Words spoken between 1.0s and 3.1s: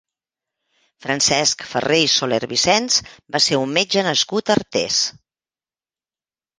Francesc Ferrer i Solervicens